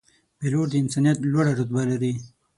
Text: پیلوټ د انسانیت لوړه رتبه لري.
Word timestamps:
پیلوټ 0.37 0.67
د 0.71 0.73
انسانیت 0.83 1.17
لوړه 1.31 1.51
رتبه 1.59 1.83
لري. 1.91 2.13